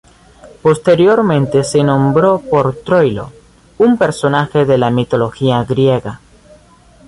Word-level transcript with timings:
Posteriormente 0.63 1.63
se 1.63 1.83
nombró 1.83 2.39
por 2.39 2.75
Troilo, 2.77 3.31
un 3.77 3.99
personaje 3.99 4.65
de 4.65 4.79
la 4.79 4.89
mitología 4.89 5.63
griega. 5.63 6.19